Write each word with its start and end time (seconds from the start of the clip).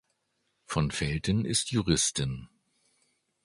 Von 0.65 0.89
Felten 0.89 1.45
ist 1.45 1.69
Juristin. 1.69 2.49